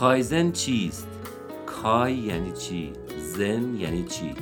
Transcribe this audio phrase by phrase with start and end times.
[0.00, 1.08] کایزن چیست؟
[1.66, 4.34] کای یعنی چی؟ زن یعنی چی؟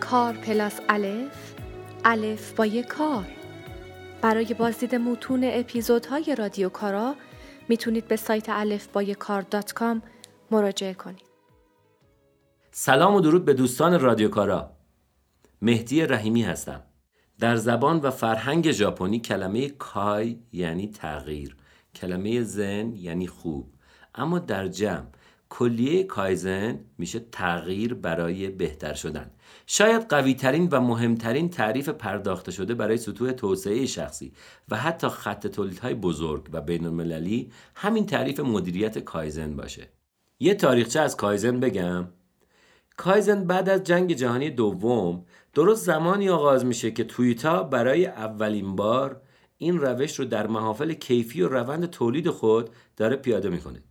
[0.00, 1.54] کار پلاس الف
[2.04, 3.24] الف با یک کار
[4.22, 7.14] برای بازدید متون اپیزودهای رادیو کارا
[7.68, 10.02] می‌تونید به سایت الف با کار دات کام
[10.50, 11.32] مراجعه کنید
[12.70, 14.71] سلام و درود به دوستان رادیو کارا
[15.64, 16.82] مهدی رحیمی هستم.
[17.38, 21.56] در زبان و فرهنگ ژاپنی کلمه کای یعنی تغییر
[21.94, 23.74] کلمه زن یعنی خوب.
[24.14, 25.06] اما در جمع
[25.48, 29.30] کلیه کایزن میشه تغییر برای بهتر شدن.
[29.66, 34.32] شاید قوی ترین و مهمترین تعریف پرداخته شده برای سطوح توسعه شخصی
[34.68, 39.88] و حتی خط تولیدهای بزرگ و بین المللی همین تعریف مدیریت کایزن باشه.
[40.40, 42.08] یه تاریخچه از کایزن بگم.
[42.96, 49.20] کایزن بعد از جنگ جهانی دوم درست زمانی آغاز میشه که تویتا برای اولین بار
[49.58, 53.82] این روش رو در محافل کیفی و روند تولید خود داره پیاده می‌کنه.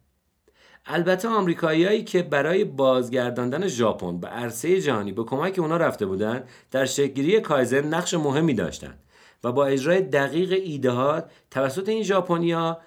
[0.86, 6.86] البته آمریکاییایی که برای بازگرداندن ژاپن به عرصه جهانی به کمک اونا رفته بودند در
[6.86, 9.00] شکلگیری کایزن نقش مهمی داشتند
[9.44, 12.82] و با اجرای دقیق ایدهات توسط این ژاپنیا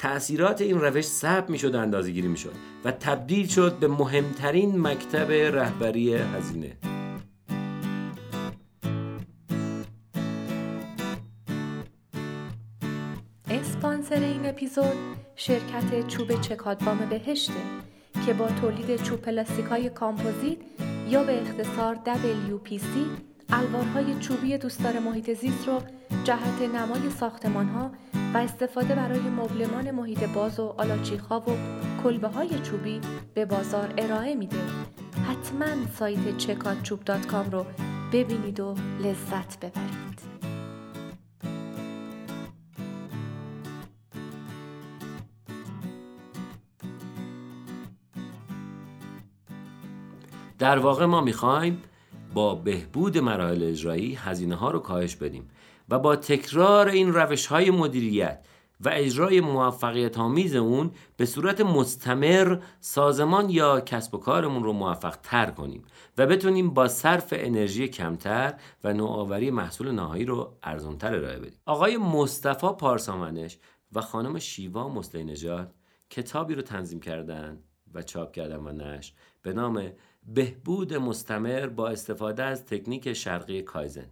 [0.00, 2.52] تأثیرات این روش ثبت می‌شد و اندازه‌گیری می‌شد
[2.84, 6.76] و تبدیل شد به مهمترین مکتب رهبری هزینه.
[13.50, 14.84] اسپانسر این اپیزود
[15.36, 17.52] شرکت چوب چکادبام بهشته
[18.26, 20.58] که با تولید چوب پلاستیک های کامپوزیت
[21.08, 22.84] یا به اختصار WPC
[23.52, 25.82] الوارهای چوبی دوستدار محیط زیست رو
[26.24, 27.90] جهت نمای ساختمان ها
[28.34, 31.56] و استفاده برای مبلمان محیط باز و آلاچیخا و
[32.04, 33.00] کلبه های چوبی
[33.34, 34.56] به بازار ارائه میده.
[35.28, 37.66] حتما سایت چکادچوب دات کام رو
[38.12, 40.20] ببینید و لذت ببرید.
[50.58, 51.82] در واقع ما می‌خوایم
[52.34, 55.48] با بهبود مراحل اجرایی هزینه ها رو کاهش بدیم.
[55.90, 58.44] و با تکرار این روش های مدیریت
[58.84, 65.16] و اجرای موفقیت آمیز اون به صورت مستمر سازمان یا کسب و کارمون رو موفق
[65.16, 65.84] تر کنیم
[66.18, 71.60] و بتونیم با صرف انرژی کمتر و نوآوری محصول نهایی رو ارزانتر ارائه بدیم.
[71.66, 73.58] آقای مصطفی پارسامنش
[73.92, 75.74] و خانم شیوا مستی نژاد
[76.10, 77.62] کتابی رو تنظیم کردن
[77.94, 79.12] و چاپ کردن و نشر
[79.42, 79.92] به نام
[80.26, 84.10] بهبود مستمر با استفاده از تکنیک شرقی کایزن.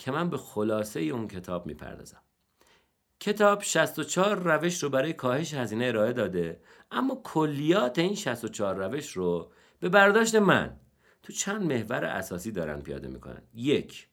[0.00, 2.22] که من به خلاصه اون کتاب می‌پردازم.
[3.20, 9.52] کتاب 64 روش رو برای کاهش هزینه ارائه داده اما کلیات این 64 روش رو
[9.80, 10.76] به برداشت من.
[11.22, 13.42] تو چند محور اساسی دارن پیاده می‌کنن.
[13.54, 14.08] یک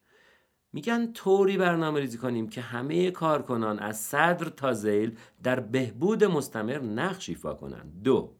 [0.74, 6.80] میگن طوری برنامه ریزی کنیم که همه کارکنان از صدر تا زیل در بهبود مستمر
[6.80, 8.04] نقش ایفا کنند.
[8.04, 8.36] دو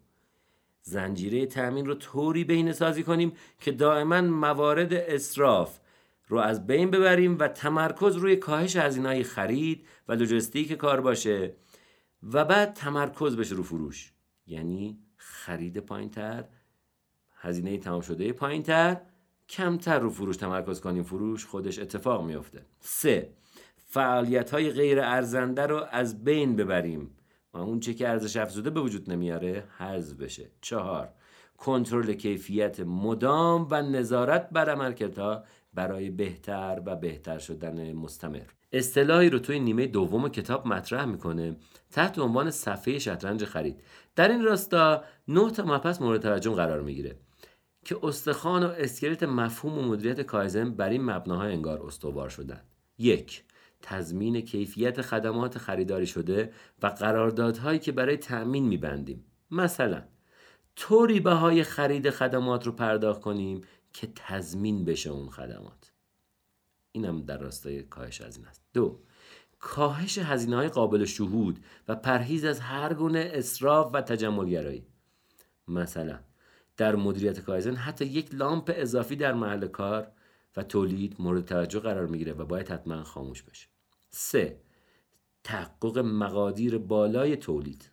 [0.82, 5.80] زنجیره تأمین رو طوری بین سازی کنیم که دائما موارد اصراف
[6.28, 11.56] رو از بین ببریم و تمرکز روی کاهش هزینه‌های خرید و لوجستیک کار باشه.
[12.24, 14.14] و بعد تمرکز بشه رو فروش.
[14.48, 16.46] یعنی خرید پایینتر
[17.36, 18.98] هزینه تمام شده پایینتر
[19.50, 21.04] کمتر رو فروش تمرکز کنیم.
[21.04, 23.34] فروش خودش اتفاق میفته سه
[23.76, 27.12] فعالیت های غیر ارزنده رو از بین ببریم.
[27.54, 30.52] اون چه که ارزش افزوده به وجود نمیاره حذف بشه.
[30.62, 31.10] چهار
[31.58, 35.44] کنترل کیفیت مدام و نظارت بر عملکردها
[35.78, 38.48] برای بهتر و بهتر شدن مستمر.
[38.72, 41.56] اصطلاحی رو توی نیمه دوم کتاب مطرح می‌کنه
[41.92, 43.82] تحت عنوان صفحه شطرنج خرید.
[44.16, 47.16] در این راستا نه تا مبحث مورد توجه قرار می‌گیره
[47.86, 52.62] که استخوان و اسکلت مفهوم و مدیریت کایزن بر این مبناها انگار استوار شدن.
[52.98, 53.44] یک
[53.82, 56.52] تضمین کیفیت خدمات خریداری شده
[56.84, 59.26] و قراردادهایی که برای تأمین میبندیم.
[59.52, 60.02] مثلا
[60.76, 63.62] طوری بهای خرید خدمات رو پرداخت کنیم
[63.94, 65.92] که تضمین بشه اون خدمات.
[66.92, 68.62] اینم در راستای کاهش هزینه است.
[68.74, 69.00] دو
[69.60, 74.88] کاهش هزینه های قابل شهود و پرهیز از هر گونه اصراف و تجملگرایی.
[75.68, 76.20] مثلا
[76.78, 80.12] در مدیریت کایزن حتی یک لامپ اضافی در محل کار
[80.58, 83.68] و تولید مورد توجه قرار می‌گیره و باید حتما خاموش بشه.
[84.10, 84.62] سه
[85.44, 87.92] تحقق مقادیر بالای تولید.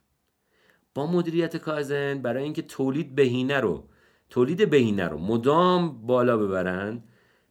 [0.95, 3.89] با مدیریت کازن برای اینکه تولید بهینه رو
[4.31, 7.03] تولید بهینه رو مدام بالا ببرن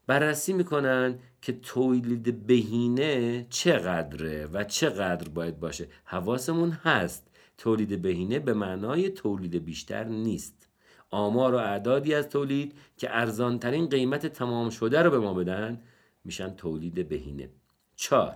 [0.07, 5.87] بررسی می‌کنن که تولید بهینه چقدره و چقدر باید باشه.
[6.05, 7.27] حواسمون هست.
[7.57, 10.69] تولید بهینه به معنای تولید بیشتر نیست.
[11.09, 15.81] آمار و اعدادی از تولید که ارزانترین قیمت تمام شده رو به ما بدن
[16.25, 17.49] میشن تولید بهینه.
[17.95, 18.35] چهار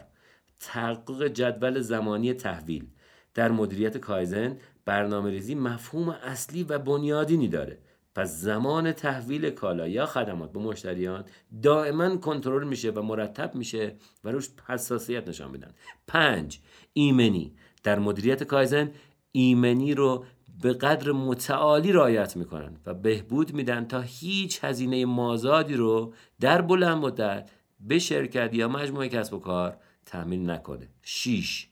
[0.60, 2.88] تحقق جدول زمانی تحویل.
[3.34, 7.78] در مدیریت کایزن برنامه ریزی مفهوم اصلی و بنیادینی داره.
[8.18, 11.26] پس زمان تحویل کالا یا خدمات به مشتریان
[11.64, 15.74] دائما کنترل میشه و مرتب میشه و روش حساسیت نشان میدن.
[16.08, 16.60] پنج
[16.94, 17.56] ایمنی.
[17.84, 18.92] در مدیریت کایزن
[19.32, 20.26] ایمنی رو
[20.62, 26.98] به قدر متعالی رعایت می‌کنن و بهبود میدن تا هیچ هزینه مازادی رو در بلند
[26.98, 27.50] مدت
[27.80, 30.90] به شرکت یا مجموعه کسب و کار تحمیل نکنه.
[31.02, 31.68] 6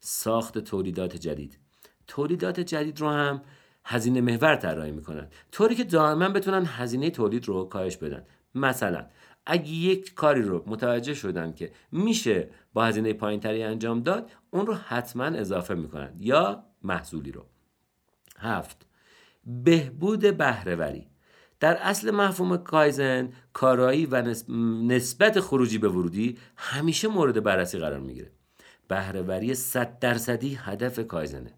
[0.00, 1.58] ساخت تولیدات جدید.
[2.06, 3.42] تولیدات جدید رو هم
[3.90, 5.28] هزینه محور طراحی می‌کنن.
[5.52, 8.26] طوری که دائما بتونن هزینه تولید رو کاهش بدن.
[8.54, 9.06] مثلا
[9.46, 14.74] اگه یک کاری رو متوجه شدن که میشه با هزینه پایینتری انجام داد اون رو
[14.74, 17.46] حتما اضافه می‌کنن یا محصولی رو.
[18.38, 18.86] هفت
[19.46, 21.06] بهبود بهرهوری.
[21.60, 24.34] در اصل مفهوم کایزن کارایی و
[24.88, 28.32] نسبت خروجی به ورودی همیشه مورد بررسی قرار می‌گیره.
[28.88, 31.54] بهرهوری 100 درصدی هدف کایزنه.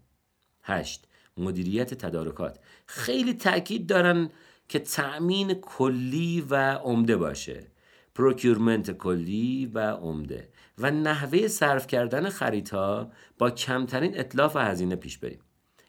[0.63, 1.07] 8
[1.37, 2.59] مدیریت تدارکات.
[2.85, 4.29] خیلی تاکید دارن
[4.69, 7.67] که تأمین کلی و عمده باشه.
[8.15, 10.49] procurement کلی و عمده.
[10.77, 15.39] و نحوه صرف کردن خریدها با کمترین اطلاف و هزینه پیش بریم.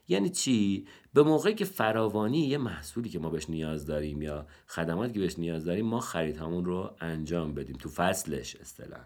[0.07, 5.13] یعنی چی؟ به موقعی که فراوانی یه محصولی که ما بهش نیاز داریم یا خدماتی
[5.13, 9.05] که بهش نیاز داریم ما خریدهامون رو انجام بدیم تو فصلش اصطلاح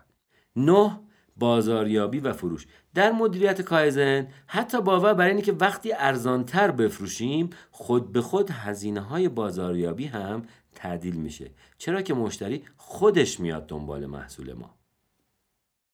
[0.56, 1.00] نه
[1.40, 2.68] بازاریابی و فروش.
[2.94, 9.02] در مدیریت کایزن حتی باور بر اینه که وقتی ارزانتر بفروشیم خود به خود هزینه
[9.02, 10.44] های بازاریابی هم
[10.76, 11.52] تعدیل میشه.
[11.78, 14.76] چرا که مشتری خودش میاد دنبال محصول ما.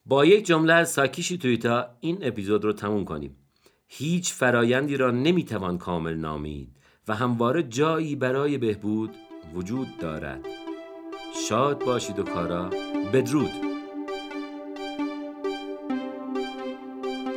[0.05, 3.35] با یک جمله از ساکیشی تویتا این اپیزود رو تموم کنیم.
[3.87, 9.15] هیچ فرایندی را نمی‌توان کامل نامید و همواره جایی برای بهبود
[9.53, 10.45] وجود دارد.
[11.49, 12.69] شاد باشید و کارا
[13.13, 13.62] بدرود.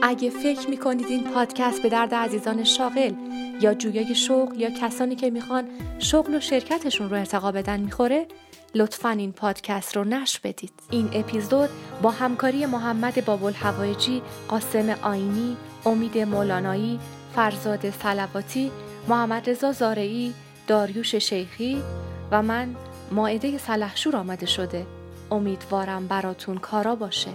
[0.09, 3.13] اگه فکر می‌کنید این پادکست به درد عزیزان شاغل
[3.61, 5.65] یا جویای شغل یا کسانی که می‌خوان
[5.99, 8.27] شغل و شرکتشون رو ارتقا بدن می‌خوره
[8.75, 10.73] لطفا این پادکست رو نش بدید.
[10.91, 11.69] این اپیزود
[12.03, 15.57] با همکاری محمد بابل هوایجی قاسم آینی
[15.87, 17.01] امید مولانایی
[17.35, 18.71] فرزاد سلواتی
[19.09, 20.35] محمد رضا زارعی
[20.67, 21.83] داریوش شیخی
[22.31, 22.77] و من
[23.13, 24.87] ماعده سلحشور آمده شده.
[25.31, 27.31] امیدوارم براتون کارا باشه.